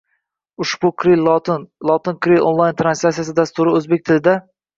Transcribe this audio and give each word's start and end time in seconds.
Ushbu 0.63 0.89
kiril 1.01 1.21
lotin, 1.27 1.65
lotin 1.89 2.17
kiril 2.27 2.47
onlayn 2.53 2.79
translatsiya 2.81 3.37
dasturi 3.43 3.77
o’zbek 3.83 4.05
tilida 4.11 4.37